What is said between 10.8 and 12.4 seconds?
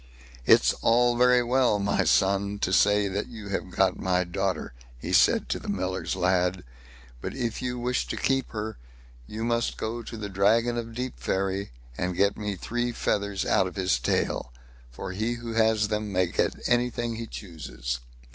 Deepferry, and get